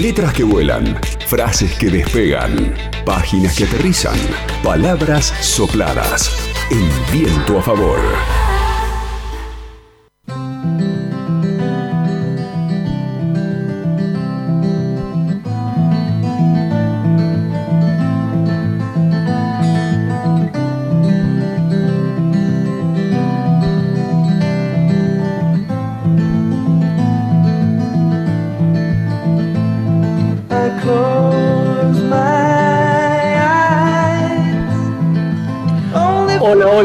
Letras 0.00 0.32
que 0.32 0.44
vuelan, 0.44 0.96
frases 1.26 1.76
que 1.76 1.90
despegan, 1.90 2.72
páginas 3.04 3.56
que 3.56 3.64
aterrizan, 3.64 4.16
palabras 4.62 5.34
sopladas. 5.40 6.30
El 6.70 6.88
viento 7.12 7.58
a 7.58 7.62
favor. 7.62 7.98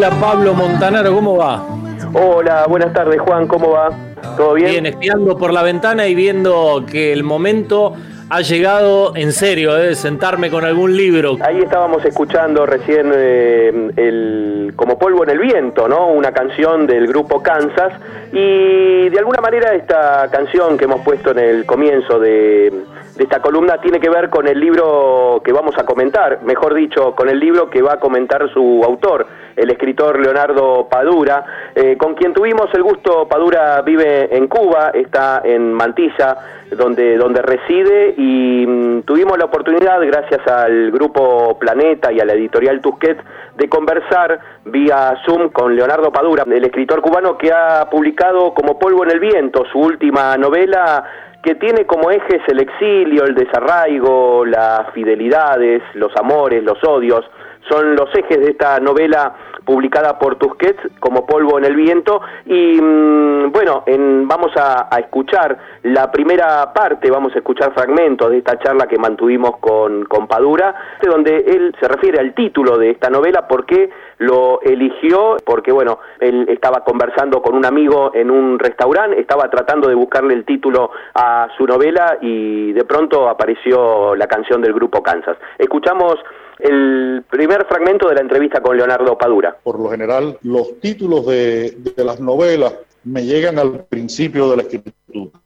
Hola 0.05 0.19
Pablo 0.19 0.53
Montanaro, 0.53 1.13
¿cómo 1.13 1.37
va? 1.37 1.65
Hola, 2.13 2.65
buenas 2.67 2.91
tardes 2.91 3.21
Juan, 3.21 3.47
¿cómo 3.47 3.69
va? 3.69 3.89
¿Todo 4.35 4.55
bien? 4.55 4.71
Bien, 4.71 4.85
espiando 4.85 5.37
por 5.37 5.53
la 5.53 5.63
ventana 5.63 6.07
y 6.07 6.13
viendo 6.13 6.83
que 6.91 7.13
el 7.13 7.23
momento 7.23 7.93
ha 8.29 8.41
llegado 8.41 9.15
en 9.15 9.31
serio, 9.31 9.75
de 9.75 9.95
sentarme 9.95 10.49
con 10.49 10.65
algún 10.65 10.97
libro. 10.97 11.37
Ahí 11.39 11.59
estábamos 11.59 12.03
escuchando 12.03 12.65
recién 12.65 13.13
eh, 13.15 13.91
el 13.95 14.73
Como 14.75 14.99
polvo 14.99 15.23
en 15.23 15.29
el 15.29 15.39
viento, 15.39 15.87
¿no? 15.87 16.07
Una 16.07 16.33
canción 16.33 16.85
del 16.85 17.07
grupo 17.07 17.41
Kansas 17.41 17.93
y 18.33 19.07
de 19.07 19.19
alguna 19.19 19.39
manera 19.39 19.73
esta 19.73 20.27
canción 20.29 20.77
que 20.77 20.83
hemos 20.83 20.99
puesto 20.99 21.31
en 21.31 21.39
el 21.39 21.65
comienzo 21.65 22.19
de, 22.19 22.73
de 23.15 23.23
esta 23.23 23.41
columna 23.41 23.77
tiene 23.77 23.99
que 23.99 24.09
ver 24.09 24.29
con 24.29 24.47
el 24.47 24.59
libro 24.59 25.41
que 25.43 25.53
vamos 25.53 25.77
a 25.77 25.85
comentar, 25.85 26.41
mejor 26.43 26.73
dicho, 26.73 27.13
con 27.15 27.29
el 27.29 27.39
libro 27.39 27.69
que 27.69 27.81
va 27.81 27.93
a 27.93 27.99
comentar 27.99 28.49
su 28.51 28.81
autor, 28.83 29.27
el 29.55 29.69
escritor 29.69 30.19
Leonardo 30.19 30.87
Padura, 30.89 31.45
eh, 31.75 31.95
con 31.95 32.15
quien 32.15 32.33
tuvimos 32.33 32.73
el 32.73 32.81
gusto, 32.81 33.27
Padura 33.27 33.81
vive 33.81 34.35
en 34.35 34.47
Cuba, 34.47 34.89
está 34.93 35.41
en 35.43 35.73
Mantilla, 35.73 36.37
donde, 36.71 37.17
donde 37.17 37.43
reside, 37.43 38.15
y 38.17 38.65
mm, 38.65 39.01
tuvimos 39.03 39.37
la 39.37 39.45
oportunidad, 39.45 40.01
gracias 40.01 40.47
al 40.47 40.89
grupo 40.91 41.57
Planeta 41.59 42.11
y 42.11 42.19
a 42.19 42.25
la 42.25 42.33
editorial 42.33 42.81
Tusquets, 42.81 43.23
de 43.55 43.69
conversar 43.69 44.39
vía 44.65 45.15
Zoom 45.23 45.49
con 45.49 45.75
Leonardo 45.75 46.11
Padura, 46.11 46.45
el 46.47 46.65
escritor 46.65 47.01
cubano 47.01 47.37
que 47.37 47.51
ha 47.51 47.87
publicado 47.91 48.55
como 48.55 48.79
polvo 48.79 49.03
en 49.03 49.11
el 49.11 49.19
viento 49.19 49.65
su 49.71 49.77
última 49.77 50.35
novela 50.37 51.03
que 51.43 51.55
tiene 51.55 51.85
como 51.85 52.09
ejes 52.09 52.41
el 52.47 52.61
exilio, 52.61 53.25
el 53.25 53.35
desarraigo, 53.35 54.45
las 54.45 54.89
fidelidades, 54.93 55.83
los 55.93 56.15
amores, 56.15 56.63
los 56.63 56.81
odios, 56.85 57.29
son 57.69 57.95
los 57.95 58.13
ejes 58.15 58.39
de 58.39 58.51
esta 58.51 58.79
novela 58.79 59.33
publicada 59.65 60.19
por 60.19 60.35
Tusquets 60.35 60.81
como 60.99 61.25
polvo 61.25 61.57
en 61.57 61.65
el 61.65 61.75
viento 61.75 62.21
y 62.45 62.79
mm, 62.81 63.51
bueno, 63.51 63.83
vamos 64.25 64.51
a, 64.55 64.89
escuchar 64.99 65.57
la 65.83 66.11
primera 66.11 66.73
parte, 66.73 67.09
vamos 67.09 67.33
a 67.35 67.39
escuchar 67.39 67.73
fragmentos 67.73 68.29
de 68.29 68.39
esta 68.39 68.57
charla 68.59 68.87
que 68.87 68.97
mantuvimos 68.97 69.57
con, 69.57 70.05
con 70.05 70.27
Padura, 70.27 70.75
donde 71.01 71.37
él 71.37 71.75
se 71.79 71.87
refiere 71.87 72.19
al 72.19 72.33
título 72.33 72.77
de 72.77 72.91
esta 72.91 73.09
novela, 73.09 73.47
porque 73.47 73.89
lo 74.19 74.61
eligió, 74.61 75.37
porque 75.45 75.71
bueno, 75.71 75.99
él 76.19 76.45
estaba 76.49 76.83
conversando 76.83 77.41
con 77.41 77.55
un 77.55 77.65
amigo 77.65 78.11
en 78.13 78.31
un 78.31 78.59
restaurante, 78.59 79.19
estaba 79.19 79.49
tratando 79.49 79.87
de 79.87 79.95
buscarle 79.95 80.33
el 80.33 80.45
título 80.45 80.91
a 81.13 81.47
su 81.57 81.65
novela 81.65 82.17
y 82.21 82.71
de 82.71 82.85
pronto 82.85 83.29
apareció 83.29 84.15
la 84.15 84.27
canción 84.27 84.61
del 84.61 84.73
grupo 84.73 85.03
Kansas. 85.03 85.37
Escuchamos 85.57 86.15
el 86.63 87.23
primer 87.29 87.65
fragmento 87.65 88.07
de 88.07 88.15
la 88.15 88.21
entrevista 88.21 88.61
con 88.61 88.77
Leonardo 88.77 89.17
Padura. 89.17 89.57
Por 89.61 89.79
lo 89.79 89.89
general, 89.89 90.37
los 90.43 90.79
títulos 90.79 91.25
de, 91.25 91.77
las 91.97 92.19
novelas 92.19 92.73
me 93.03 93.25
llegan 93.25 93.59
al 93.59 93.85
principio 93.85 94.49
de 94.49 94.57
la 94.57 94.63
escritura. 94.63 95.39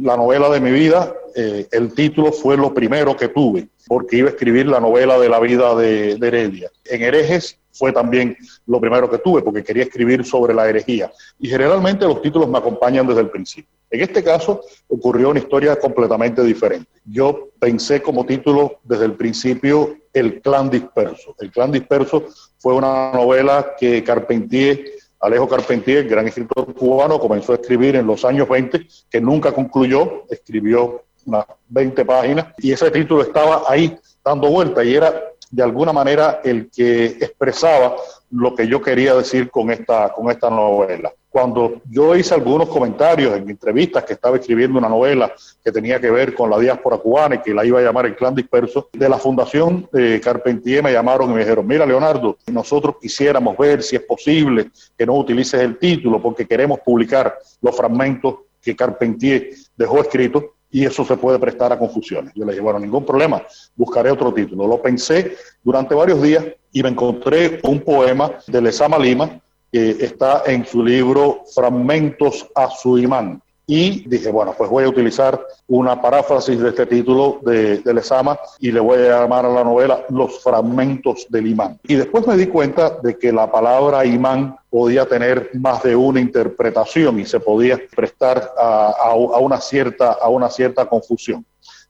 La 0.00 0.16
novela 0.16 0.48
de 0.50 0.60
mi 0.60 0.72
vida, 0.72 1.14
eh, 1.36 1.68
el 1.70 1.94
título 1.94 2.32
fue 2.32 2.56
lo 2.56 2.74
primero 2.74 3.16
que 3.16 3.28
tuve, 3.28 3.68
porque 3.86 4.16
iba 4.16 4.28
a 4.28 4.32
escribir 4.32 4.66
la 4.66 4.80
novela 4.80 5.18
de 5.18 5.28
la 5.28 5.38
vida 5.38 5.76
de, 5.76 6.16
de 6.16 6.26
Heredia. 6.26 6.70
En 6.86 7.02
Herejes 7.02 7.60
fue 7.70 7.92
también 7.92 8.36
lo 8.66 8.80
primero 8.80 9.08
que 9.08 9.18
tuve, 9.18 9.42
porque 9.42 9.62
quería 9.62 9.84
escribir 9.84 10.24
sobre 10.24 10.54
la 10.54 10.68
herejía. 10.68 11.12
Y 11.38 11.48
generalmente 11.48 12.04
los 12.04 12.20
títulos 12.20 12.48
me 12.48 12.58
acompañan 12.58 13.06
desde 13.06 13.20
el 13.20 13.30
principio. 13.30 13.70
En 13.92 14.00
este 14.00 14.24
caso 14.24 14.62
ocurrió 14.88 15.30
una 15.30 15.38
historia 15.38 15.76
completamente 15.76 16.42
diferente. 16.42 16.90
Yo 17.04 17.50
pensé 17.60 18.02
como 18.02 18.26
título 18.26 18.80
desde 18.82 19.04
el 19.04 19.12
principio 19.12 19.96
El 20.12 20.40
clan 20.40 20.68
disperso. 20.70 21.34
El 21.38 21.50
clan 21.50 21.72
disperso 21.72 22.26
fue 22.58 22.74
una 22.74 23.12
novela 23.12 23.74
que 23.78 24.04
Carpentier, 24.04 24.84
Alejo 25.20 25.48
Carpentier, 25.48 26.06
gran 26.08 26.26
escritor 26.28 26.74
cubano, 26.74 27.18
comenzó 27.18 27.52
a 27.52 27.56
escribir 27.56 27.96
en 27.96 28.06
los 28.06 28.24
años 28.24 28.48
20, 28.48 28.86
que 29.10 29.20
nunca 29.20 29.52
concluyó, 29.52 30.24
escribió 30.28 31.04
unas 31.24 31.46
20 31.68 32.04
páginas 32.04 32.46
y 32.58 32.72
ese 32.72 32.90
título 32.90 33.22
estaba 33.22 33.62
ahí 33.68 33.96
dando 34.24 34.48
vuelta 34.50 34.84
y 34.84 34.94
era 34.94 35.22
de 35.50 35.62
alguna 35.62 35.92
manera 35.92 36.40
el 36.42 36.70
que 36.70 37.06
expresaba 37.06 37.96
lo 38.32 38.54
que 38.54 38.66
yo 38.66 38.80
quería 38.80 39.14
decir 39.14 39.50
con 39.50 39.70
esta, 39.70 40.12
con 40.12 40.30
esta 40.30 40.48
novela. 40.48 41.12
Cuando 41.28 41.80
yo 41.88 42.14
hice 42.14 42.34
algunos 42.34 42.68
comentarios 42.68 43.36
en 43.36 43.48
entrevistas 43.48 44.04
que 44.04 44.14
estaba 44.14 44.36
escribiendo 44.36 44.78
una 44.78 44.88
novela 44.88 45.32
que 45.64 45.72
tenía 45.72 46.00
que 46.00 46.10
ver 46.10 46.34
con 46.34 46.50
la 46.50 46.58
diáspora 46.58 46.98
cubana 46.98 47.36
y 47.36 47.38
que 47.40 47.54
la 47.54 47.64
iba 47.64 47.78
a 47.78 47.82
llamar 47.82 48.06
El 48.06 48.16
Clan 48.16 48.34
Disperso, 48.34 48.90
de 48.92 49.08
la 49.08 49.16
Fundación 49.16 49.88
de 49.92 50.20
Carpentier 50.20 50.82
me 50.82 50.92
llamaron 50.92 51.30
y 51.30 51.34
me 51.34 51.40
dijeron, 51.40 51.66
mira 51.66 51.86
Leonardo, 51.86 52.36
nosotros 52.50 52.96
quisiéramos 53.00 53.56
ver 53.56 53.82
si 53.82 53.96
es 53.96 54.02
posible 54.02 54.70
que 54.96 55.06
no 55.06 55.14
utilices 55.14 55.60
el 55.60 55.78
título 55.78 56.20
porque 56.20 56.46
queremos 56.46 56.80
publicar 56.80 57.38
los 57.60 57.76
fragmentos 57.76 58.36
que 58.60 58.76
Carpentier 58.76 59.50
dejó 59.76 60.00
escritos 60.00 60.44
y 60.72 60.86
eso 60.86 61.04
se 61.04 61.16
puede 61.18 61.38
prestar 61.38 61.72
a 61.72 61.78
confusiones. 61.78 62.32
Yo 62.34 62.44
le 62.46 62.52
dije, 62.52 62.62
bueno, 62.62 62.80
ningún 62.80 63.04
problema, 63.04 63.42
buscaré 63.76 64.10
otro 64.10 64.32
título. 64.32 64.66
Lo 64.66 64.80
pensé 64.80 65.36
durante 65.62 65.94
varios 65.94 66.20
días 66.22 66.44
y 66.72 66.82
me 66.82 66.88
encontré 66.88 67.60
un 67.62 67.80
poema 67.80 68.32
de 68.46 68.60
Lezama 68.62 68.98
Lima 68.98 69.38
que 69.70 69.90
está 69.90 70.42
en 70.46 70.64
su 70.64 70.82
libro 70.82 71.42
Fragmentos 71.54 72.48
a 72.54 72.70
su 72.70 72.98
imán. 72.98 73.42
Y 73.66 74.08
dije, 74.08 74.30
bueno, 74.30 74.54
pues 74.56 74.68
voy 74.68 74.84
a 74.84 74.88
utilizar 74.88 75.40
una 75.68 76.00
paráfrasis 76.00 76.58
de 76.58 76.70
este 76.70 76.84
título 76.86 77.38
de, 77.42 77.78
de 77.78 77.94
Lezama 77.94 78.38
y 78.58 78.72
le 78.72 78.80
voy 78.80 78.98
a 78.98 79.20
llamar 79.20 79.46
a 79.46 79.50
la 79.50 79.64
novela 79.64 80.04
Los 80.10 80.42
fragmentos 80.42 81.26
del 81.28 81.46
imán. 81.46 81.78
Y 81.84 81.94
después 81.94 82.26
me 82.26 82.36
di 82.36 82.48
cuenta 82.48 82.98
de 83.02 83.16
que 83.16 83.32
la 83.32 83.50
palabra 83.50 84.04
imán 84.04 84.56
podía 84.68 85.06
tener 85.06 85.50
más 85.54 85.82
de 85.82 85.94
una 85.94 86.20
interpretación 86.20 87.20
y 87.20 87.24
se 87.24 87.38
podía 87.38 87.78
prestar 87.94 88.52
a, 88.58 88.94
a, 89.00 89.14
una, 89.14 89.60
cierta, 89.60 90.12
a 90.12 90.28
una 90.28 90.50
cierta 90.50 90.86
confusión 90.86 91.44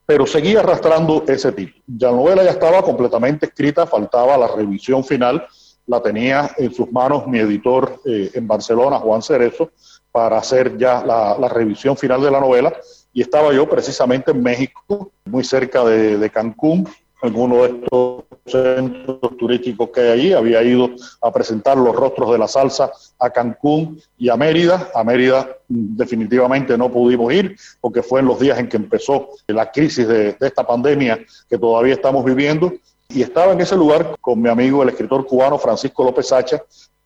pero 0.05 0.27
seguía 0.27 0.59
arrastrando 0.59 1.23
ese 1.29 1.53
título. 1.53 1.81
Ya 1.87 2.11
la 2.11 2.17
novela 2.17 2.43
ya 2.43 2.49
estaba 2.51 2.81
completamente 2.81 3.45
escrita, 3.45 3.87
faltaba 3.87 4.37
la 4.37 4.49
revisión 4.49 5.01
final 5.01 5.47
la 5.87 6.01
tenía 6.01 6.51
en 6.57 6.73
sus 6.73 6.91
manos 6.91 7.27
mi 7.27 7.39
editor 7.39 7.99
eh, 8.05 8.31
en 8.33 8.47
Barcelona, 8.47 8.99
Juan 8.99 9.21
Cerezo, 9.21 9.71
para 10.13 10.37
hacer 10.37 10.77
ya 10.77 11.03
la, 11.03 11.49
revisión 11.49 11.97
final 11.97 12.21
de 12.21 12.31
la 12.31 12.39
novela. 12.39 12.71
Y 13.11 13.21
estaba 13.21 13.51
yo 13.51 13.67
precisamente 13.67 14.31
en 14.31 14.43
México, 14.43 15.11
muy 15.25 15.43
cerca 15.43 15.83
de, 15.83 16.29
Cancún, 16.29 16.87
en 17.23 17.35
uno 17.35 17.63
de 17.63 17.69
estos 17.69 18.23
centros 18.45 19.37
turísticos 19.39 19.89
que 19.89 20.01
hay 20.01 20.09
allí. 20.09 20.33
Había 20.33 20.61
ido 20.61 20.91
a 21.19 21.33
presentar 21.33 21.77
los 21.77 21.95
rostros 21.95 22.31
de 22.31 22.37
la 22.37 22.47
salsa 22.47 22.91
a 23.17 23.31
Cancún 23.31 23.99
y 24.15 24.29
a 24.29 24.37
Mérida. 24.37 24.91
A 24.93 25.03
Mérida 25.03 25.49
mm, 25.67 25.97
definitivamente 25.97 26.77
no 26.77 26.91
pudimos 26.91 27.33
ir 27.33 27.57
porque 27.81 28.03
fue 28.03 28.19
en 28.19 28.27
los 28.27 28.39
días 28.39 28.59
en 28.59 28.69
que 28.69 28.77
empezó 28.77 29.29
la 29.47 29.71
crisis 29.71 30.07
de 30.07 30.37
esta 30.39 30.63
pandemia 30.63 31.19
que 31.49 31.57
todavía 31.57 31.95
estamos 31.95 32.23
viviendo 32.23 32.71
y 33.09 33.21
estaba 33.21 33.53
en 33.53 33.61
ese 33.61 33.75
lugar 33.75 34.15
con 34.19 34.41
mi 34.41 34.49
amigo, 34.49 34.81
el 34.81 34.89
escritor 34.89 35.25
cubano 35.25 35.57
Francisco 35.59 36.03
López 36.03 36.27
Sacha, 36.27 36.63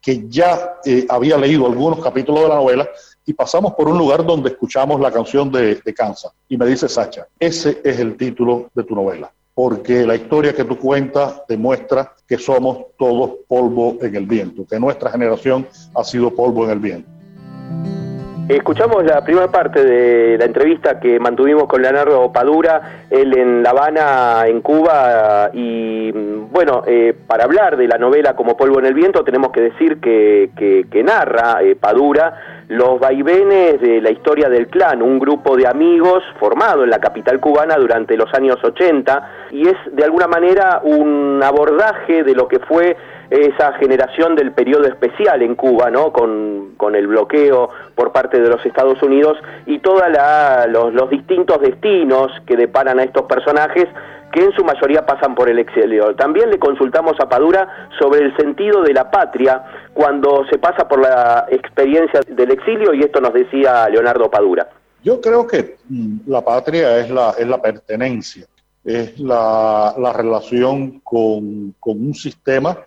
que 0.07 0.25
ya 0.29 0.79
eh, 0.85 1.05
había 1.09 1.37
leído 1.37 1.65
algunos 1.65 2.01
capítulos 2.01 2.43
de 2.43 2.47
la 2.47 2.55
novela 2.55 2.87
y 3.25 3.33
pasamos 3.33 3.73
por 3.73 3.89
un 3.89 3.97
lugar 3.97 4.25
donde 4.25 4.51
escuchamos 4.51 5.01
la 5.01 5.11
canción 5.11 5.51
de, 5.51 5.75
de 5.83 5.93
Kansas. 5.93 6.31
Y 6.47 6.55
me 6.55 6.65
dice 6.65 6.87
Sacha, 6.87 7.27
ese 7.37 7.81
es 7.83 7.99
el 7.99 8.15
título 8.15 8.69
de 8.73 8.85
tu 8.85 8.95
novela, 8.95 9.29
porque 9.53 10.05
la 10.05 10.15
historia 10.15 10.55
que 10.55 10.63
tú 10.63 10.79
cuentas 10.79 11.41
demuestra 11.49 12.13
que 12.25 12.37
somos 12.37 12.85
todos 12.97 13.31
polvo 13.49 13.97
en 14.01 14.15
el 14.15 14.25
viento, 14.25 14.65
que 14.65 14.79
nuestra 14.79 15.11
generación 15.11 15.67
ha 15.93 16.05
sido 16.05 16.33
polvo 16.33 16.63
en 16.63 16.69
el 16.69 16.79
viento. 16.79 17.96
Escuchamos 18.47 19.03
la 19.03 19.25
primera 19.25 19.51
parte 19.51 19.83
de 19.83 20.37
la 20.37 20.45
entrevista 20.45 21.01
que 21.01 21.19
mantuvimos 21.19 21.67
con 21.67 21.81
Leonardo 21.81 22.31
Padura, 22.31 23.05
él 23.09 23.37
en 23.37 23.61
La 23.61 23.71
Habana, 23.71 24.47
en 24.47 24.61
Cuba, 24.61 25.49
y 25.51 26.11
bueno, 26.13 26.83
eh, 26.87 27.13
para 27.27 27.43
hablar 27.43 27.75
de 27.75 27.89
la 27.89 27.97
novela 27.97 28.37
Como 28.37 28.55
polvo 28.55 28.79
en 28.79 28.85
el 28.85 28.93
viento, 28.93 29.25
tenemos 29.25 29.51
que 29.51 29.59
decir 29.59 29.99
que, 29.99 30.51
que, 30.55 31.03
narra 31.03 31.61
eh, 31.61 31.75
Padura 31.75 32.56
los 32.69 32.99
vaivenes 32.99 33.79
de 33.79 34.01
la 34.01 34.11
historia 34.11 34.49
del 34.49 34.67
clan, 34.67 35.01
un 35.01 35.19
grupo 35.19 35.55
de 35.55 35.67
amigos 35.67 36.23
formado 36.39 36.83
en 36.83 36.89
la 36.89 36.99
capital 36.99 37.39
cubana 37.39 37.75
durante 37.77 38.17
los 38.17 38.33
años 38.33 38.57
80, 38.61 39.47
y 39.51 39.67
es 39.67 39.75
de 39.91 40.03
alguna 40.03 40.27
manera 40.27 40.81
un 40.83 41.41
abordaje 41.41 42.23
de 42.23 42.35
lo 42.35 42.47
que 42.47 42.59
fue 42.59 42.97
esa 43.29 43.73
generación 43.73 44.35
del 44.35 44.51
periodo 44.51 44.85
especial 44.85 45.41
en 45.41 45.55
Cuba, 45.55 45.89
¿no? 45.89 46.11
Con, 46.11 46.75
con 46.77 46.95
el 46.95 47.07
bloqueo 47.07 47.69
por 47.95 48.11
parte 48.11 48.39
de 48.39 48.49
los 48.49 48.65
Estados 48.65 49.01
Unidos 49.01 49.37
y 49.65 49.79
todos 49.79 50.03
los, 50.69 50.93
los 50.93 51.09
distintos 51.09 51.59
destinos 51.61 52.31
que 52.45 52.55
deparan 52.55 52.99
a 52.99 53.03
estos 53.03 53.23
personajes 53.23 53.87
que 54.31 54.43
en 54.43 54.51
su 54.53 54.63
mayoría 54.63 55.05
pasan 55.05 55.35
por 55.35 55.49
el 55.49 55.59
exilio. 55.59 56.15
También 56.15 56.49
le 56.49 56.59
consultamos 56.59 57.13
a 57.19 57.29
Padura 57.29 57.89
sobre 57.99 58.25
el 58.25 58.35
sentido 58.37 58.81
de 58.81 58.93
la 58.93 59.09
patria 59.09 59.63
cuando 59.93 60.45
se 60.49 60.57
pasa 60.57 60.87
por 60.87 61.01
la 61.01 61.45
experiencia 61.49 62.21
del 62.27 62.51
exilio 62.51 62.93
y 62.93 63.01
esto 63.01 63.21
nos 63.21 63.33
decía 63.33 63.87
Leonardo 63.89 64.29
Padura. 64.29 64.69
Yo 65.03 65.21
creo 65.21 65.47
que 65.47 65.77
mm, 65.89 66.17
la 66.27 66.41
patria 66.43 66.97
es 66.99 67.09
la, 67.09 67.33
es 67.37 67.47
la 67.47 67.61
pertenencia, 67.61 68.45
es 68.83 69.19
la, 69.19 69.93
la 69.97 70.13
relación 70.13 70.99
con, 70.99 71.73
con 71.79 72.05
un 72.05 72.13
sistema 72.13 72.77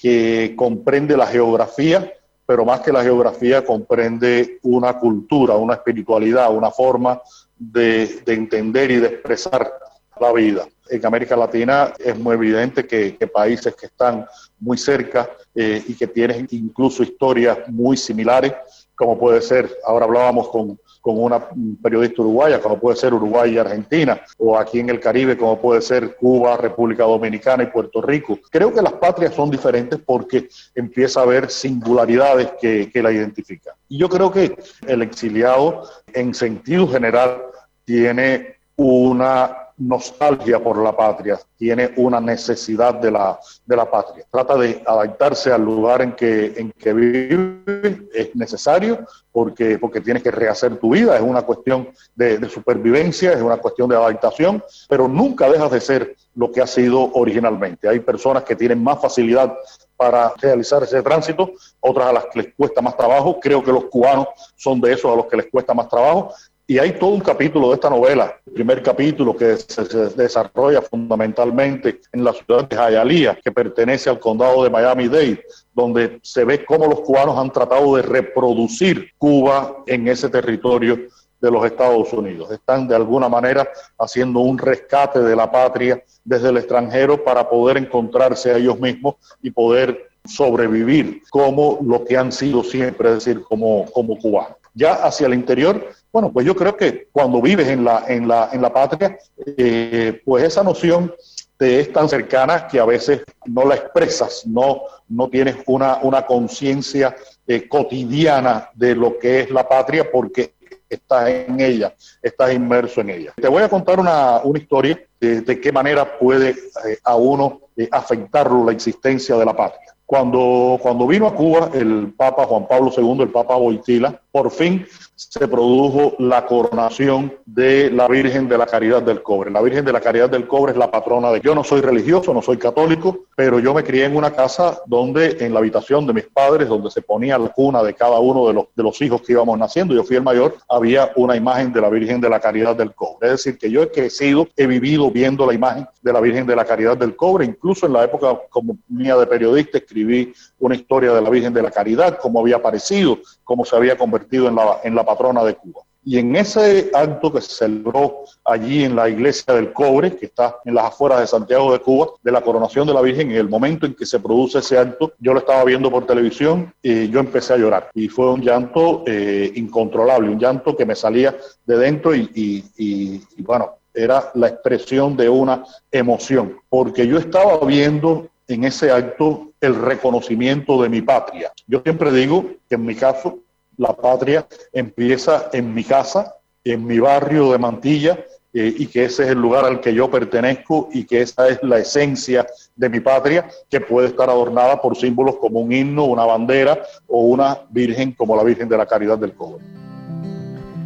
que 0.00 0.54
comprende 0.56 1.16
la 1.16 1.26
geografía, 1.26 2.12
pero 2.46 2.64
más 2.64 2.80
que 2.80 2.92
la 2.92 3.02
geografía 3.02 3.64
comprende 3.64 4.58
una 4.62 4.98
cultura, 4.98 5.54
una 5.54 5.74
espiritualidad, 5.74 6.52
una 6.54 6.70
forma 6.70 7.20
de, 7.58 8.22
entender 8.26 8.90
y 8.90 8.96
de 8.96 9.06
expresar 9.08 9.70
la 10.18 10.32
vida. 10.32 10.66
En 10.90 11.06
América 11.06 11.36
Latina 11.36 11.92
es 11.98 12.18
muy 12.18 12.34
evidente 12.34 12.86
que, 12.86 13.16
países 13.32 13.74
que 13.74 13.86
están 13.86 14.26
muy 14.58 14.76
cerca 14.76 15.30
eh, 15.54 15.82
y 15.86 15.94
que 15.94 16.06
tienen 16.06 16.46
incluso 16.50 17.02
historias 17.02 17.58
muy 17.68 17.96
similares, 17.96 18.52
como 18.94 19.18
puede 19.18 19.40
ser, 19.40 19.70
ahora 19.86 20.04
hablábamos 20.04 20.48
con, 20.48 20.78
con 21.00 21.22
una 21.22 21.48
periodista 21.82 22.20
uruguaya, 22.22 22.60
como 22.60 22.78
puede 22.78 22.96
ser 22.96 23.14
Uruguay 23.14 23.54
y 23.54 23.58
Argentina, 23.58 24.20
o 24.36 24.58
aquí 24.58 24.80
en 24.80 24.90
el 24.90 25.00
Caribe, 25.00 25.36
como 25.36 25.58
puede 25.58 25.80
ser 25.80 26.16
Cuba, 26.16 26.56
República 26.56 27.04
Dominicana 27.04 27.62
y 27.62 27.66
Puerto 27.66 28.02
Rico. 28.02 28.38
Creo 28.50 28.72
que 28.72 28.82
las 28.82 28.92
patrias 28.94 29.34
son 29.34 29.50
diferentes 29.50 29.98
porque 30.04 30.48
empieza 30.74 31.20
a 31.20 31.22
haber 31.22 31.50
singularidades 31.50 32.52
que, 32.60 32.90
que 32.92 33.02
la 33.02 33.12
identifican. 33.12 33.74
Y 33.88 33.98
yo 33.98 34.08
creo 34.08 34.30
que 34.30 34.56
el 34.86 35.02
exiliado, 35.02 35.84
en 36.12 36.34
sentido 36.34 36.86
general, 36.86 37.42
tiene 37.84 38.56
una 38.76 39.56
nostalgia 39.80 40.62
por 40.62 40.78
la 40.78 40.96
patria, 40.96 41.38
tiene 41.56 41.92
una 41.96 42.20
necesidad 42.20 42.94
de 42.94 43.10
la, 43.10 43.38
de 43.66 43.76
la 43.76 43.90
patria. 43.90 44.24
Trata 44.30 44.56
de 44.56 44.82
adaptarse 44.86 45.52
al 45.52 45.64
lugar 45.64 46.02
en 46.02 46.12
que, 46.12 46.52
en 46.56 46.72
que 46.72 46.92
vive, 46.92 48.08
es 48.12 48.34
necesario 48.36 49.06
porque, 49.32 49.78
porque 49.78 50.00
tienes 50.00 50.22
que 50.22 50.30
rehacer 50.30 50.76
tu 50.76 50.90
vida, 50.92 51.16
es 51.16 51.22
una 51.22 51.42
cuestión 51.42 51.88
de, 52.14 52.38
de 52.38 52.48
supervivencia, 52.48 53.32
es 53.32 53.42
una 53.42 53.56
cuestión 53.56 53.88
de 53.88 53.96
adaptación, 53.96 54.62
pero 54.88 55.08
nunca 55.08 55.50
dejas 55.50 55.70
de 55.70 55.80
ser 55.80 56.16
lo 56.34 56.52
que 56.52 56.60
ha 56.60 56.66
sido 56.66 57.10
originalmente. 57.14 57.88
Hay 57.88 58.00
personas 58.00 58.44
que 58.44 58.56
tienen 58.56 58.82
más 58.82 59.00
facilidad 59.00 59.54
para 60.00 60.32
realizar 60.40 60.82
ese 60.82 61.02
tránsito, 61.02 61.52
otras 61.78 62.06
a 62.06 62.12
las 62.14 62.24
que 62.32 62.42
les 62.42 62.54
cuesta 62.54 62.80
más 62.80 62.96
trabajo. 62.96 63.38
Creo 63.38 63.62
que 63.62 63.70
los 63.70 63.84
cubanos 63.84 64.28
son 64.56 64.80
de 64.80 64.94
esos 64.94 65.12
a 65.12 65.14
los 65.14 65.26
que 65.26 65.36
les 65.36 65.50
cuesta 65.50 65.74
más 65.74 65.90
trabajo. 65.90 66.32
Y 66.70 66.78
hay 66.78 66.92
todo 66.92 67.10
un 67.10 67.20
capítulo 67.20 67.70
de 67.70 67.74
esta 67.74 67.90
novela, 67.90 68.32
el 68.46 68.52
primer 68.52 68.80
capítulo 68.80 69.36
que 69.36 69.56
se, 69.56 69.82
desarrolla 70.10 70.80
fundamentalmente 70.80 72.00
en 72.12 72.22
la 72.22 72.32
ciudad 72.32 72.68
de 72.68 72.76
Hialeah, 72.76 73.40
que 73.42 73.50
pertenece 73.50 74.08
al 74.08 74.20
condado 74.20 74.62
de 74.62 74.70
Miami-Dade, 74.70 75.42
donde 75.74 76.20
se 76.22 76.44
ve 76.44 76.64
cómo 76.64 76.86
los 76.86 77.00
cubanos 77.00 77.36
han 77.36 77.50
tratado 77.50 77.96
de 77.96 78.02
reproducir 78.02 79.10
Cuba 79.18 79.82
en 79.84 80.06
ese 80.06 80.28
territorio 80.28 80.96
de 81.40 81.50
los 81.50 81.66
Estados 81.66 82.12
Unidos. 82.12 82.52
Están 82.52 82.86
de 82.86 82.94
alguna 82.94 83.28
manera 83.28 83.68
haciendo 83.98 84.38
un 84.38 84.56
rescate 84.56 85.18
de 85.18 85.34
la 85.34 85.50
patria 85.50 86.00
desde 86.22 86.50
el 86.50 86.58
extranjero 86.58 87.24
para 87.24 87.50
poder 87.50 87.78
encontrarse 87.78 88.52
a 88.52 88.58
ellos 88.58 88.78
mismos 88.78 89.16
y 89.42 89.50
poder 89.50 90.08
sobrevivir 90.24 91.20
como 91.30 91.80
lo 91.84 92.04
que 92.04 92.16
han 92.16 92.30
sido 92.30 92.62
siempre, 92.62 93.08
es 93.08 93.24
decir, 93.24 93.42
como, 93.42 93.86
como 93.86 94.16
cubanos. 94.16 94.56
Ya 94.72 94.92
hacia 94.94 95.26
el 95.26 95.34
interior 95.34 95.84
bueno, 96.12 96.32
pues 96.32 96.44
yo 96.44 96.56
creo 96.56 96.76
que 96.76 97.08
cuando 97.12 97.40
vives 97.40 97.68
en 97.68 97.84
la, 97.84 98.04
en 98.08 98.26
la, 98.26 98.50
en 98.52 98.60
la 98.60 98.72
patria, 98.72 99.16
eh, 99.56 100.20
pues 100.24 100.44
esa 100.44 100.64
noción 100.64 101.14
te 101.56 101.80
es 101.80 101.92
tan 101.92 102.08
cercana 102.08 102.66
que 102.66 102.80
a 102.80 102.84
veces 102.84 103.22
no 103.46 103.64
la 103.64 103.76
expresas, 103.76 104.46
no, 104.46 104.82
no 105.08 105.28
tienes 105.28 105.56
una, 105.66 105.98
una 106.02 106.26
conciencia 106.26 107.14
eh, 107.46 107.68
cotidiana 107.68 108.70
de 108.74 108.94
lo 108.96 109.18
que 109.18 109.40
es 109.40 109.50
la 109.50 109.68
patria 109.68 110.10
porque 110.10 110.54
estás 110.88 111.28
en 111.28 111.60
ella, 111.60 111.94
estás 112.20 112.52
inmerso 112.52 113.02
en 113.02 113.10
ella. 113.10 113.32
Te 113.36 113.48
voy 113.48 113.62
a 113.62 113.68
contar 113.68 114.00
una, 114.00 114.40
historia 114.54 115.00
de, 115.20 115.60
qué 115.60 115.70
manera 115.70 116.18
puede 116.18 116.50
eh, 116.50 116.98
a 117.04 117.14
uno 117.14 117.60
afectarlo 117.92 118.64
la 118.64 118.72
existencia 118.72 119.36
de 119.36 119.44
la 119.44 119.54
patria. 119.54 119.94
Cuando, 120.10 120.76
cuando 120.82 121.06
vino 121.06 121.28
a 121.28 121.34
Cuba 121.36 121.70
el 121.72 122.12
Papa 122.16 122.44
Juan 122.44 122.66
Pablo 122.66 122.90
II, 122.96 123.22
el 123.22 123.28
Papa 123.28 123.54
Boitila, 123.54 124.20
por 124.32 124.50
fin 124.50 124.84
se 125.14 125.46
produjo 125.46 126.16
la 126.18 126.46
coronación 126.46 127.32
de 127.46 127.92
la 127.92 128.08
Virgen 128.08 128.48
de 128.48 128.58
la 128.58 128.66
Caridad 128.66 129.02
del 129.02 129.22
Cobre. 129.22 129.52
La 129.52 129.62
Virgen 129.62 129.84
de 129.84 129.92
la 129.92 130.00
Caridad 130.00 130.28
del 130.28 130.48
Cobre 130.48 130.72
es 130.72 130.78
la 130.78 130.90
patrona 130.90 131.30
de... 131.30 131.40
Yo 131.40 131.54
no 131.54 131.62
soy 131.62 131.80
religioso, 131.80 132.34
no 132.34 132.42
soy 132.42 132.56
católico, 132.56 133.26
pero 133.40 133.58
yo 133.58 133.72
me 133.72 133.82
crié 133.82 134.04
en 134.04 134.16
una 134.16 134.32
casa 134.32 134.82
donde 134.84 135.38
en 135.40 135.54
la 135.54 135.60
habitación 135.60 136.06
de 136.06 136.12
mis 136.12 136.26
padres, 136.26 136.68
donde 136.68 136.90
se 136.90 137.00
ponía 137.00 137.38
la 137.38 137.48
cuna 137.48 137.82
de 137.82 137.94
cada 137.94 138.20
uno 138.20 138.46
de 138.46 138.52
los, 138.52 138.66
de 138.76 138.82
los 138.82 139.00
hijos 139.00 139.22
que 139.22 139.32
íbamos 139.32 139.58
naciendo, 139.58 139.94
yo 139.94 140.04
fui 140.04 140.16
el 140.16 140.22
mayor, 140.22 140.58
había 140.68 141.10
una 141.16 141.36
imagen 141.36 141.72
de 141.72 141.80
la 141.80 141.88
Virgen 141.88 142.20
de 142.20 142.28
la 142.28 142.38
Caridad 142.38 142.76
del 142.76 142.94
Cobre. 142.94 143.28
Es 143.28 143.32
decir, 143.42 143.56
que 143.56 143.70
yo 143.70 143.82
he 143.82 143.90
crecido, 143.90 144.46
he 144.58 144.66
vivido 144.66 145.10
viendo 145.10 145.46
la 145.46 145.54
imagen 145.54 145.88
de 146.02 146.12
la 146.12 146.20
Virgen 146.20 146.46
de 146.46 146.54
la 146.54 146.66
Caridad 146.66 146.98
del 146.98 147.16
Cobre, 147.16 147.46
incluso 147.46 147.86
en 147.86 147.94
la 147.94 148.04
época 148.04 148.38
como 148.50 148.76
mía 148.88 149.16
de 149.16 149.26
periodista 149.26 149.78
escribí 149.78 150.34
una 150.58 150.74
historia 150.74 151.14
de 151.14 151.22
la 151.22 151.30
Virgen 151.30 151.54
de 151.54 151.62
la 151.62 151.70
Caridad, 151.70 152.18
cómo 152.20 152.40
había 152.40 152.56
aparecido, 152.56 153.20
cómo 153.42 153.64
se 153.64 153.74
había 153.74 153.96
convertido 153.96 154.48
en 154.48 154.56
la, 154.56 154.80
en 154.84 154.94
la 154.94 155.06
patrona 155.06 155.42
de 155.44 155.54
Cuba. 155.54 155.80
Y 156.10 156.18
en 156.18 156.34
ese 156.34 156.90
acto 156.92 157.32
que 157.32 157.40
se 157.40 157.52
celebró 157.52 158.24
allí 158.44 158.82
en 158.82 158.96
la 158.96 159.08
iglesia 159.08 159.54
del 159.54 159.72
Cobre, 159.72 160.16
que 160.16 160.26
está 160.26 160.56
en 160.64 160.74
las 160.74 160.86
afueras 160.86 161.20
de 161.20 161.28
Santiago 161.28 161.72
de 161.72 161.78
Cuba, 161.78 162.08
de 162.20 162.32
la 162.32 162.40
coronación 162.40 162.84
de 162.88 162.92
la 162.92 163.00
Virgen, 163.00 163.30
en 163.30 163.36
el 163.36 163.48
momento 163.48 163.86
en 163.86 163.94
que 163.94 164.04
se 164.04 164.18
produce 164.18 164.58
ese 164.58 164.76
acto, 164.76 165.12
yo 165.20 165.32
lo 165.32 165.38
estaba 165.38 165.62
viendo 165.62 165.88
por 165.88 166.08
televisión 166.08 166.74
y 166.82 167.08
yo 167.10 167.20
empecé 167.20 167.52
a 167.52 167.58
llorar. 167.58 167.90
Y 167.94 168.08
fue 168.08 168.28
un 168.28 168.40
llanto 168.40 169.04
eh, 169.06 169.52
incontrolable, 169.54 170.30
un 170.30 170.40
llanto 170.40 170.76
que 170.76 170.84
me 170.84 170.96
salía 170.96 171.36
de 171.64 171.76
dentro 171.76 172.12
y, 172.12 172.28
y 172.76 173.42
bueno, 173.44 173.76
era 173.94 174.32
la 174.34 174.48
expresión 174.48 175.16
de 175.16 175.28
una 175.28 175.62
emoción, 175.92 176.56
porque 176.68 177.06
yo 177.06 177.18
estaba 177.18 177.64
viendo 177.64 178.26
en 178.48 178.64
ese 178.64 178.90
acto 178.90 179.52
el 179.60 179.76
reconocimiento 179.76 180.82
de 180.82 180.88
mi 180.88 181.02
patria. 181.02 181.52
Yo 181.68 181.82
siempre 181.84 182.10
digo 182.10 182.46
que 182.68 182.74
en 182.74 182.84
mi 182.84 182.96
caso 182.96 183.38
la 183.80 183.94
patria 183.94 184.46
empieza 184.74 185.48
en 185.54 185.72
mi 185.72 185.84
casa, 185.84 186.36
en 186.62 186.86
mi 186.86 186.98
barrio 186.98 187.50
de 187.50 187.58
Mantilla, 187.58 188.18
eh, 188.52 188.74
y 188.76 188.86
que 188.88 189.04
ese 189.04 189.22
es 189.22 189.30
el 189.30 189.38
lugar 189.38 189.64
al 189.64 189.80
que 189.80 189.94
yo 189.94 190.10
pertenezco 190.10 190.90
y 190.92 191.04
que 191.04 191.22
esa 191.22 191.48
es 191.48 191.62
la 191.62 191.78
esencia 191.78 192.46
de 192.76 192.88
mi 192.90 193.00
patria, 193.00 193.48
que 193.70 193.80
puede 193.80 194.08
estar 194.08 194.28
adornada 194.28 194.82
por 194.82 194.96
símbolos 194.96 195.36
como 195.36 195.60
un 195.60 195.72
himno, 195.72 196.04
una 196.04 196.26
bandera 196.26 196.82
o 197.06 197.22
una 197.22 197.60
virgen 197.70 198.12
como 198.12 198.36
la 198.36 198.42
Virgen 198.42 198.68
de 198.68 198.76
la 198.76 198.84
Caridad 198.84 199.16
del 199.16 199.32
Cobre. 199.32 199.64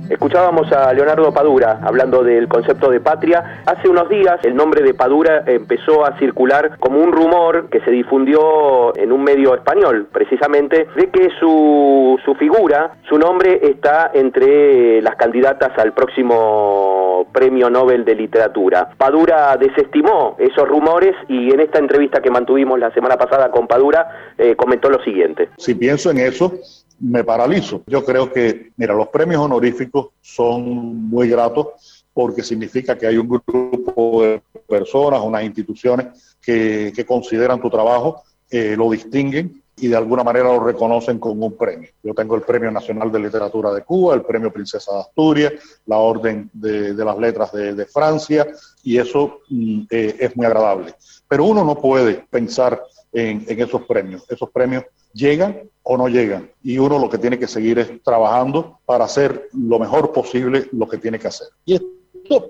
Escuchábamos 0.08 0.70
a 0.70 0.92
Leonardo 0.92 1.32
Padura 1.32 1.80
hablando 1.82 2.22
del 2.22 2.46
concepto 2.46 2.90
de 2.90 3.00
patria. 3.00 3.62
Hace 3.64 3.88
unos 3.88 4.08
días 4.10 4.38
el 4.42 4.54
nombre 4.54 4.82
de 4.82 4.92
Padura 4.92 5.44
empezó 5.46 6.04
a 6.04 6.18
circular 6.18 6.76
como 6.78 7.00
un 7.00 7.10
rumor 7.10 7.68
que 7.70 7.80
se 7.80 7.90
difundió 7.90 8.94
en 8.96 9.12
un 9.12 9.24
medio 9.24 9.54
español, 9.54 10.06
precisamente, 10.12 10.86
de 10.94 11.08
que 11.08 11.30
su, 11.40 12.18
su 12.22 12.34
figura, 12.34 12.96
su 13.08 13.18
nombre 13.18 13.60
está 13.62 14.10
entre 14.12 15.00
las 15.00 15.16
candidatas 15.16 15.72
al 15.78 15.94
próximo 15.94 17.26
Premio 17.32 17.70
Nobel 17.70 18.04
de 18.04 18.14
Literatura. 18.14 18.90
Padura 18.98 19.56
desestimó 19.56 20.36
esos 20.38 20.68
rumores 20.68 21.14
y 21.28 21.50
en 21.50 21.60
esta 21.60 21.78
entrevista 21.78 22.20
que 22.20 22.30
mantuvimos 22.30 22.78
la 22.78 22.92
semana 22.92 23.16
pasada 23.16 23.50
con 23.50 23.66
Padura 23.66 24.34
eh, 24.36 24.54
comentó 24.54 24.90
lo 24.90 25.02
siguiente. 25.02 25.48
Si 25.56 25.74
pienso 25.74 26.10
en 26.10 26.18
eso, 26.18 26.52
me 27.00 27.24
paralizo. 27.24 27.82
Yo 27.86 28.04
creo 28.04 28.32
que, 28.32 28.72
mira, 28.76 28.94
los 28.94 29.08
premios 29.08 29.42
honoríficos 29.42 30.08
son 30.20 31.08
muy 31.08 31.28
gratos 31.28 32.04
porque 32.12 32.42
significa 32.42 32.96
que 32.96 33.06
hay 33.06 33.16
un 33.16 33.28
grupo 33.28 34.22
de 34.22 34.40
personas, 34.68 35.20
unas 35.20 35.42
instituciones 35.42 36.36
que, 36.40 37.04
consideran 37.06 37.60
tu 37.60 37.68
trabajo, 37.68 38.22
eh, 38.50 38.74
lo 38.76 38.90
distinguen 38.90 39.62
y 39.76 39.88
de 39.88 39.96
alguna 39.96 40.22
manera 40.22 40.44
lo 40.44 40.60
reconocen 40.60 41.18
con 41.18 41.42
un 41.42 41.56
premio. 41.56 41.90
Yo 42.02 42.14
tengo 42.14 42.36
el 42.36 42.42
Premio 42.42 42.70
Nacional 42.70 43.10
de 43.10 43.18
Literatura 43.18 43.72
de 43.72 43.82
Cuba, 43.82 44.14
el 44.14 44.22
Premio 44.22 44.52
Princesa 44.52 44.92
de 44.92 45.00
Asturias, 45.00 45.52
la 45.86 45.98
Orden 45.98 46.48
de, 46.52 46.94
las 46.94 47.18
Letras 47.18 47.52
de, 47.52 47.86
Francia, 47.86 48.46
y 48.84 48.98
eso 48.98 49.40
mm, 49.48 49.82
eh, 49.90 50.16
es 50.20 50.36
muy 50.36 50.46
agradable. 50.46 50.94
Pero 51.26 51.44
uno 51.44 51.64
no 51.64 51.74
puede 51.74 52.24
pensar 52.30 52.80
en, 53.14 53.44
esos 53.48 53.82
premios. 53.82 54.24
Esos 54.28 54.50
premios 54.50 54.84
llegan 55.12 55.70
o 55.82 55.96
no 55.96 56.08
llegan. 56.08 56.50
Y 56.62 56.78
uno 56.78 56.98
lo 56.98 57.08
que 57.08 57.18
tiene 57.18 57.38
que 57.38 57.46
seguir 57.46 57.78
es 57.78 58.02
trabajando 58.02 58.80
para 58.84 59.04
hacer 59.04 59.48
lo 59.52 59.78
mejor 59.78 60.12
posible 60.12 60.68
lo 60.72 60.88
que 60.88 60.98
tiene 60.98 61.18
que 61.18 61.28
hacer. 61.28 61.46
Y 61.64 61.80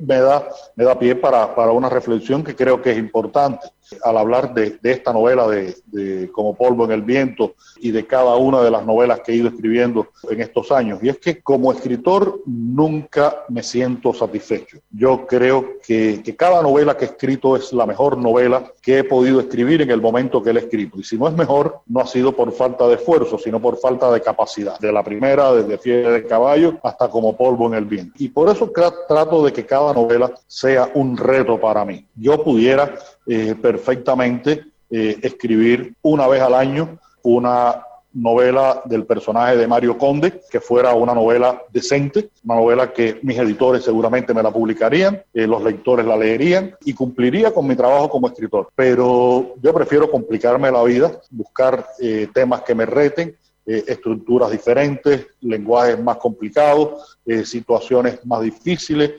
me 0.01 0.21
da, 0.21 0.49
me 0.77 0.85
da 0.85 0.99
pie 0.99 1.15
para, 1.17 1.55
para 1.55 1.73
una 1.73 1.89
reflexión 1.89 2.43
que 2.43 2.55
creo 2.55 2.81
que 2.81 2.93
es 2.93 2.99
importante 2.99 3.67
al 4.03 4.17
hablar 4.17 4.55
de, 4.55 4.79
esta 4.83 5.13
novela 5.13 5.47
de, 5.49 6.31
Como 6.33 6.55
polvo 6.55 6.85
en 6.85 6.93
el 6.93 7.03
viento 7.03 7.55
y 7.79 7.91
de 7.91 8.07
cada 8.07 8.35
una 8.37 8.63
de 8.63 8.71
las 8.71 8.85
novelas 8.85 9.21
que 9.21 9.33
he 9.33 9.37
ido 9.37 9.49
escribiendo 9.49 10.09
en 10.29 10.41
estos 10.41 10.73
años. 10.73 10.99
Y 11.03 11.09
es 11.09 11.19
que 11.19 11.41
como 11.43 11.73
escritor 11.73 12.41
nunca 12.47 13.45
me 13.49 13.63
siento 13.63 14.13
satisfecho. 14.13 14.79
Yo 14.91 15.27
creo 15.27 15.79
que, 15.87 16.23
cada 16.37 16.63
novela 16.63 16.97
que 16.97 17.05
he 17.05 17.09
escrito 17.09 17.57
es 17.57 17.73
la 17.73 17.87
mejor 17.87 18.17
novela 18.19 18.65
que 18.83 18.99
he 18.99 19.05
podido 19.05 19.41
escribir 19.41 19.83
en 19.83 19.91
el 19.91 20.01
momento 20.01 20.43
que 20.43 20.53
la 20.53 20.61
he 20.61 20.63
escrito. 20.63 20.99
Y 20.99 21.05
si 21.05 21.17
no 21.17 21.29
es 21.29 21.35
mejor, 21.35 21.81
no 21.87 22.01
ha 22.01 22.07
sido 22.07 22.33
por 22.33 22.51
falta 22.53 22.89
de 22.89 22.95
esfuerzo, 22.95 23.39
sino 23.39 23.61
por 23.61 23.79
falta 23.79 24.11
de 24.11 24.21
capacidad. 24.21 24.79
De 24.79 24.93
la 24.93 25.05
primera, 25.05 25.53
desde 25.53 25.79
Fiebre 25.79 26.11
de 26.11 26.27
Caballo 26.27 26.79
hasta 26.83 27.09
Como 27.09 27.37
polvo 27.37 27.69
en 27.69 27.75
el 27.75 27.85
viento. 27.85 28.15
Y 28.19 28.29
por 28.29 28.49
eso 28.49 28.71
trato 29.07 29.45
de 29.45 29.53
que 29.53 29.64
cada 29.67 29.93
novela 29.93 30.33
sea 30.47 30.91
un 30.95 31.17
reto 31.17 31.61
para 31.61 31.85
mí. 31.85 32.07
Yo 32.15 32.43
pudiera 32.43 32.95
eh, 33.27 33.55
perfectamente 33.61 34.65
eh, 34.91 35.19
escribir 35.23 35.95
una 36.03 36.27
vez 36.27 36.43
al 36.43 36.55
año 36.55 36.99
una 37.23 37.83
novela 38.13 38.81
del 38.85 39.07
personaje 39.07 39.57
de 39.57 39.67
Mario 39.67 39.99
Conde, 39.99 40.41
que 40.49 40.61
fuera 40.61 40.95
una 40.95 41.15
novela 41.15 41.61
decente, 41.73 42.31
una 42.45 42.55
novela 42.57 42.93
que 42.93 43.19
mis 43.23 43.37
editores 43.37 43.83
seguramente 43.83 44.33
me 44.33 44.43
la 44.43 44.53
publicarían, 44.53 45.21
eh, 45.33 45.47
los 45.49 45.65
lectores 45.65 46.07
la 46.07 46.17
leerían 46.17 46.77
y 46.85 46.95
cumpliría 46.95 47.53
con 47.53 47.67
mi 47.67 47.75
trabajo 47.75 48.09
como 48.09 48.29
escritor. 48.29 48.69
Pero 48.77 49.57
yo 49.61 49.75
prefiero 49.75 50.09
complicarme 50.09 50.71
la 50.71 50.85
vida, 50.85 51.11
buscar 51.31 51.87
temas 52.33 52.63
que 52.63 52.75
me 52.77 52.87
reten, 52.87 53.37
estructuras 53.67 54.51
diferentes, 54.51 55.27
lenguajes 55.41 55.99
más 55.99 56.19
complicados, 56.19 57.19
situaciones 57.45 58.25
más 58.27 58.43
difíciles, 58.43 59.13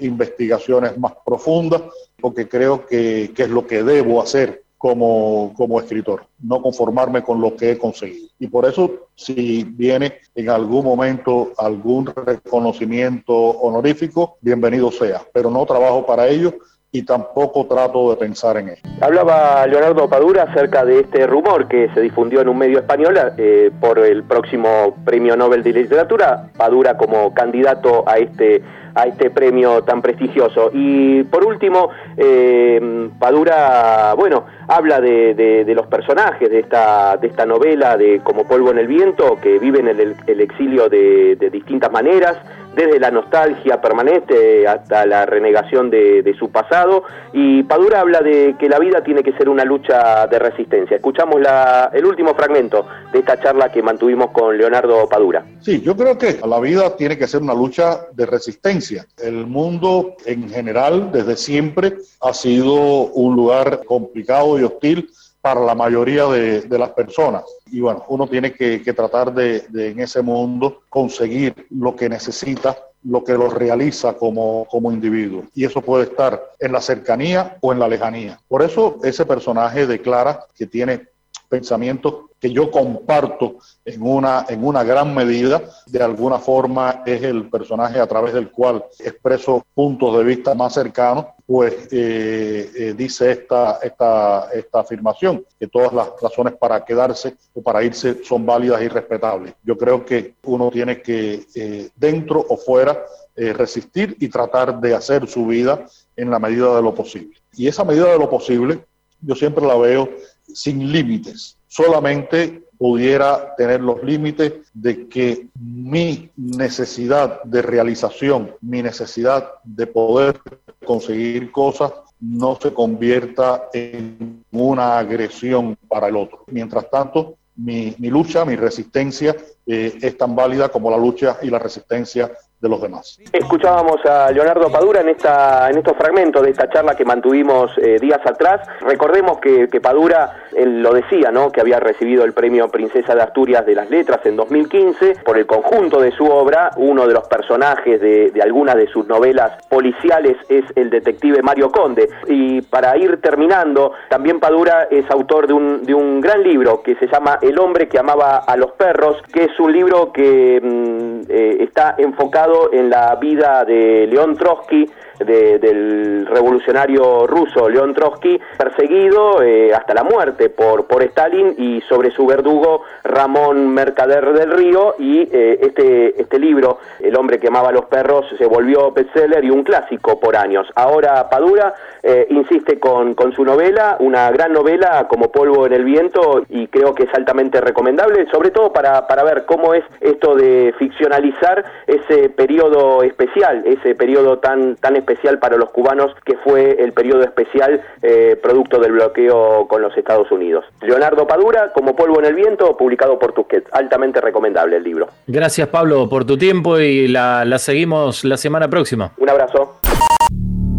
investigaciones 0.00 0.96
más 0.96 1.12
profundas 1.24 1.82
porque 2.20 2.48
creo 2.48 2.86
que, 2.86 3.32
es 3.36 3.48
lo 3.48 3.66
que 3.66 3.82
debo 3.82 4.22
hacer 4.22 4.64
como, 4.78 5.52
como, 5.56 5.78
escritor, 5.78 6.26
no 6.38 6.62
conformarme 6.62 7.22
con 7.22 7.40
lo 7.40 7.54
que 7.54 7.72
he 7.72 7.78
conseguido. 7.78 8.28
Y 8.38 8.46
por 8.46 8.64
eso, 8.64 9.08
si 9.14 9.64
viene 9.64 10.20
en 10.34 10.48
algún 10.48 10.84
momento 10.84 11.52
algún 11.58 12.06
reconocimiento 12.06 13.34
honorífico, 13.34 14.38
bienvenido 14.40 14.90
sea, 14.90 15.22
pero 15.34 15.50
no 15.50 15.66
trabajo 15.66 16.06
para 16.06 16.28
ello 16.28 16.54
y 16.92 17.02
tampoco 17.02 17.66
trato 17.66 18.10
de 18.10 18.16
pensar 18.16 18.56
en 18.56 18.70
ello. 18.70 18.82
Hablaba 19.00 19.66
Leonardo 19.66 20.08
Padura 20.08 20.44
acerca 20.44 20.84
de 20.84 21.00
este 21.00 21.26
rumor 21.26 21.68
que 21.68 21.88
se 21.94 22.00
difundió 22.00 22.40
en 22.40 22.48
un 22.48 22.58
medio 22.58 22.78
español 22.78 23.16
eh, 23.38 23.70
por 23.80 23.98
el 23.98 24.24
próximo 24.24 24.96
Premio 25.04 25.36
Nobel 25.36 25.62
de 25.62 25.72
Literatura, 25.72 26.50
Padura 26.56 26.96
como 26.96 27.32
candidato 27.32 28.04
a 28.08 28.18
este 28.18 28.62
a 28.94 29.04
este 29.04 29.30
premio 29.30 29.82
tan 29.82 30.02
prestigioso. 30.02 30.70
Y 30.72 31.22
por 31.24 31.44
último, 31.44 31.90
eh, 32.16 33.08
Padura, 33.18 34.14
bueno, 34.16 34.44
habla 34.68 35.00
de, 35.00 35.64
los 35.74 35.86
personajes 35.86 36.50
de 36.50 36.60
esta, 36.60 37.16
de 37.16 37.28
esta 37.28 37.46
novela 37.46 37.96
de 37.96 38.20
Como 38.20 38.44
polvo 38.44 38.70
en 38.70 38.78
el 38.78 38.86
viento, 38.86 39.36
que 39.40 39.58
viven 39.58 39.88
el, 39.88 40.16
el 40.26 40.40
exilio 40.40 40.88
de, 40.88 41.36
distintas 41.50 41.90
maneras, 41.90 42.36
desde 42.74 43.00
la 43.00 43.10
nostalgia 43.10 43.80
permanente 43.80 44.66
hasta 44.66 45.06
la 45.06 45.26
renegación 45.26 45.90
de, 45.90 46.22
de, 46.22 46.34
su 46.34 46.50
pasado. 46.50 47.04
Y 47.32 47.62
Padura 47.64 48.00
habla 48.00 48.20
de 48.20 48.56
que 48.58 48.68
la 48.68 48.78
vida 48.78 49.02
tiene 49.02 49.22
que 49.22 49.32
ser 49.32 49.48
una 49.48 49.64
lucha 49.64 50.26
de 50.26 50.38
resistencia. 50.38 50.96
Escuchamos 50.96 51.40
la, 51.40 51.90
el 51.92 52.04
último 52.04 52.34
fragmento 52.34 52.86
de 53.12 53.18
esta 53.18 53.40
charla 53.40 53.70
que 53.70 53.82
mantuvimos 53.82 54.30
con 54.30 54.56
Leonardo 54.56 55.08
Padura. 55.08 55.44
Sí, 55.60 55.80
yo 55.80 55.96
creo 55.96 56.16
que 56.16 56.38
la 56.46 56.60
vida 56.60 56.96
tiene 56.96 57.18
que 57.18 57.26
ser 57.26 57.42
una 57.42 57.54
lucha 57.54 58.00
de 58.12 58.26
resistencia. 58.26 59.06
El 59.22 59.46
mundo 59.46 60.14
en 60.26 60.48
general, 60.48 61.10
desde 61.12 61.36
siempre, 61.36 61.94
ha 62.20 62.32
sido 62.32 62.74
un 62.74 63.36
lugar 63.36 63.80
complicado 63.84 64.58
y 64.58 64.64
hostil 64.64 65.10
para 65.40 65.60
la 65.60 65.74
mayoría 65.74 66.26
de, 66.26 66.78
las 66.78 66.90
personas. 66.90 67.44
Y 67.66 67.80
bueno, 67.80 68.04
uno 68.08 68.26
tiene 68.26 68.52
que, 68.52 68.92
tratar 68.92 69.32
de, 69.32 69.64
en 69.74 70.00
ese 70.00 70.22
mundo 70.22 70.82
conseguir 70.88 71.66
lo 71.70 71.96
que 71.96 72.08
necesita, 72.08 72.76
lo 73.04 73.24
que 73.24 73.32
lo 73.32 73.48
realiza 73.48 74.14
como, 74.14 74.66
como 74.70 74.92
individuo. 74.92 75.44
Y 75.54 75.64
eso 75.64 75.80
puede 75.80 76.04
estar 76.04 76.42
en 76.58 76.72
la 76.72 76.80
cercanía 76.80 77.56
o 77.60 77.72
en 77.72 77.78
la 77.78 77.88
lejanía. 77.88 78.38
Por 78.48 78.62
eso 78.62 78.98
ese 79.02 79.24
personaje 79.24 79.86
declara 79.86 80.44
que 80.54 80.66
tiene 80.66 81.09
pensamientos 81.50 82.30
que 82.40 82.50
yo 82.50 82.70
comparto 82.70 83.56
en 83.84 84.00
una, 84.00 84.46
en 84.48 84.64
una 84.64 84.82
gran 84.82 85.14
medida. 85.14 85.62
De 85.86 86.02
alguna 86.02 86.38
forma 86.38 87.02
es 87.04 87.22
el 87.22 87.50
personaje 87.50 88.00
a 88.00 88.06
través 88.06 88.32
del 88.32 88.50
cual 88.50 88.82
expreso 88.98 89.66
puntos 89.74 90.16
de 90.16 90.24
vista 90.24 90.54
más 90.54 90.72
cercanos, 90.72 91.26
pues 91.44 91.88
eh, 91.90 92.70
eh, 92.74 92.94
dice 92.96 93.32
esta, 93.32 93.78
esta, 93.82 94.48
esta 94.54 94.80
afirmación, 94.80 95.44
que 95.58 95.66
todas 95.66 95.92
las 95.92 96.08
razones 96.22 96.54
para 96.54 96.82
quedarse 96.84 97.36
o 97.52 97.62
para 97.62 97.82
irse 97.82 98.24
son 98.24 98.46
válidas 98.46 98.80
y 98.80 98.88
respetables. 98.88 99.52
Yo 99.62 99.76
creo 99.76 100.04
que 100.06 100.34
uno 100.44 100.70
tiene 100.70 101.02
que, 101.02 101.44
eh, 101.54 101.90
dentro 101.96 102.44
o 102.48 102.56
fuera, 102.56 103.04
resistir 103.36 104.18
y 104.20 104.28
tratar 104.28 104.80
de 104.80 104.94
hacer 104.94 105.26
su 105.26 105.46
vida 105.46 105.86
en 106.14 106.30
la 106.30 106.38
medida 106.38 106.76
de 106.76 106.82
lo 106.82 106.94
posible. 106.94 107.38
Y 107.54 107.68
esa 107.68 107.84
medida 107.84 108.12
de 108.12 108.18
lo 108.18 108.28
posible, 108.28 108.84
yo 109.22 109.34
siempre 109.34 109.66
la 109.66 109.76
veo 109.76 110.10
sin 110.54 110.92
límites. 110.92 111.56
Solamente 111.66 112.64
pudiera 112.78 113.54
tener 113.56 113.80
los 113.82 114.02
límites 114.02 114.54
de 114.72 115.06
que 115.06 115.48
mi 115.60 116.30
necesidad 116.36 117.42
de 117.42 117.60
realización, 117.60 118.52
mi 118.62 118.82
necesidad 118.82 119.50
de 119.64 119.86
poder 119.86 120.40
conseguir 120.86 121.52
cosas, 121.52 121.92
no 122.20 122.58
se 122.60 122.72
convierta 122.72 123.68
en 123.72 124.44
una 124.50 124.98
agresión 124.98 125.76
para 125.88 126.08
el 126.08 126.16
otro. 126.16 126.44
Mientras 126.46 126.88
tanto, 126.90 127.36
mi, 127.56 127.94
lucha, 127.98 128.44
mi 128.44 128.56
resistencia 128.56 129.36
eh, 129.72 129.98
es 130.02 130.18
tan 130.18 130.34
válida 130.34 130.68
como 130.68 130.90
la 130.90 130.96
lucha 130.96 131.38
y 131.42 131.48
la 131.48 131.60
resistencia 131.60 132.28
de 132.60 132.68
los 132.68 132.82
demás. 132.82 133.18
Escuchábamos 133.32 134.04
a 134.04 134.30
Leonardo 134.32 134.70
Padura 134.70 135.00
en 135.00 135.08
esta 135.08 135.70
en 135.70 135.78
estos 135.78 135.96
fragmentos 135.96 136.42
de 136.42 136.50
esta 136.50 136.68
charla 136.68 136.94
que 136.94 137.04
mantuvimos 137.04 137.70
eh, 137.78 137.98
días 137.98 138.20
atrás. 138.24 138.60
Recordemos 138.80 139.38
que, 139.38 139.68
Padura 139.80 140.44
lo 140.52 140.92
decía, 140.92 141.30
¿no? 141.30 141.50
Que 141.50 141.62
había 141.62 141.80
recibido 141.80 142.24
el 142.24 142.34
premio 142.34 142.68
Princesa 142.68 143.14
de 143.14 143.22
Asturias 143.22 143.64
de 143.64 143.74
las 143.74 143.88
Letras 143.88 144.20
en 144.24 144.36
2015 144.36 145.20
por 145.24 145.38
el 145.38 145.46
conjunto 145.46 146.00
de 146.00 146.12
su 146.12 146.26
obra. 146.26 146.70
Uno 146.76 147.06
de 147.06 147.14
los 147.14 147.26
personajes 147.28 147.98
de, 148.00 148.30
de 148.30 148.42
algunas 148.42 148.76
de 148.76 148.88
sus 148.88 149.06
novelas 149.06 149.52
policiales 149.68 150.36
es 150.50 150.64
el 150.76 150.90
detective 150.90 151.42
Mario 151.42 151.70
Conde. 151.70 152.10
Y 152.26 152.60
para 152.60 152.96
ir 152.98 153.22
terminando, 153.22 153.92
también 154.10 154.38
Padura 154.38 154.88
es 154.90 155.10
autor 155.10 155.46
de 155.46 155.54
un, 155.54 155.82
de 155.84 155.94
un 155.94 156.20
gran 156.20 156.42
libro 156.42 156.82
que 156.82 156.94
se 156.96 157.06
llama 157.06 157.38
El 157.40 157.58
hombre 157.58 157.88
que 157.88 157.98
amaba 157.98 158.38
a 158.38 158.56
los 158.56 158.72
perros, 158.72 159.16
que 159.32 159.44
es 159.44 159.59
un 159.60 159.72
libro 159.72 160.12
que 160.12 160.60
mm, 160.62 161.30
eh, 161.30 161.56
está 161.60 161.94
enfocado 161.98 162.72
en 162.72 162.90
la 162.90 163.14
vida 163.16 163.64
de 163.64 164.06
León 164.06 164.36
Trotsky, 164.36 164.88
del 165.24 166.26
revolucionario 166.26 167.26
ruso 167.26 167.68
León 167.68 167.94
Trotsky, 167.94 168.40
perseguido 168.56 169.42
eh, 169.42 169.72
hasta 169.74 169.94
la 169.94 170.02
muerte 170.02 170.48
por, 170.48 170.86
por 170.86 171.02
Stalin 171.02 171.54
y 171.58 171.80
sobre 171.82 172.10
su 172.10 172.26
verdugo 172.26 172.82
Ramón 173.04 173.68
Mercader 173.68 174.32
del 174.32 174.50
Río 174.52 174.94
y 174.98 175.28
eh, 175.32 175.58
este, 175.60 176.20
este 176.20 176.38
libro, 176.38 176.78
El 177.00 177.16
hombre 177.16 177.38
que 177.38 177.48
amaba 177.48 177.68
a 177.68 177.72
los 177.72 177.84
perros, 177.86 178.26
se 178.38 178.46
volvió 178.46 178.92
bestseller 178.92 179.44
y 179.44 179.50
un 179.50 179.62
clásico 179.62 180.18
por 180.18 180.36
años. 180.36 180.66
Ahora 180.74 181.28
Padura 181.28 181.74
eh, 182.02 182.26
insiste 182.30 182.78
con, 182.78 183.14
con 183.14 183.32
su 183.32 183.44
novela, 183.44 183.96
una 184.00 184.30
gran 184.30 184.52
novela 184.52 185.06
como 185.08 185.30
Polvo 185.30 185.66
en 185.66 185.74
el 185.74 185.84
Viento 185.84 186.44
y 186.48 186.66
creo 186.68 186.94
que 186.94 187.04
es 187.04 187.14
altamente 187.14 187.60
recomendable, 187.60 188.26
sobre 188.30 188.50
todo 188.50 188.72
para, 188.72 189.06
para 189.06 189.22
ver 189.22 189.44
cómo 189.44 189.74
es 189.74 189.84
esto 190.00 190.34
de 190.34 190.74
ficcionalizar 190.78 191.64
ese 191.86 192.30
periodo 192.30 193.02
especial, 193.02 193.62
ese 193.66 193.94
periodo 193.94 194.38
tan, 194.38 194.76
tan 194.76 194.96
especial 194.96 195.09
especial 195.10 195.38
para 195.38 195.56
los 195.56 195.70
cubanos, 195.70 196.12
que 196.24 196.36
fue 196.38 196.82
el 196.82 196.92
periodo 196.92 197.22
especial 197.22 197.82
eh, 198.02 198.38
producto 198.40 198.78
del 198.78 198.92
bloqueo 198.92 199.66
con 199.68 199.82
los 199.82 199.96
Estados 199.96 200.30
Unidos. 200.30 200.64
Leonardo 200.80 201.26
Padura, 201.26 201.72
como 201.72 201.96
polvo 201.96 202.20
en 202.20 202.26
el 202.26 202.34
viento, 202.34 202.76
publicado 202.76 203.18
por 203.18 203.32
Tusquets. 203.32 203.68
Altamente 203.72 204.20
recomendable 204.20 204.76
el 204.76 204.84
libro. 204.84 205.08
Gracias 205.26 205.68
Pablo 205.68 206.08
por 206.08 206.24
tu 206.24 206.36
tiempo 206.38 206.78
y 206.78 207.08
la, 207.08 207.44
la 207.44 207.58
seguimos 207.58 208.24
la 208.24 208.36
semana 208.36 208.68
próxima. 208.68 209.12
Un 209.18 209.28
abrazo. 209.28 209.80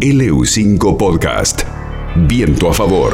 LU5 0.00 0.96
Podcast. 0.96 1.62
Viento 2.16 2.68
a 2.68 2.74
favor. 2.74 3.12